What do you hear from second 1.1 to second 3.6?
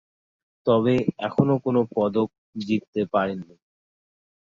এখনো কোন পদক জিততে পারেনি।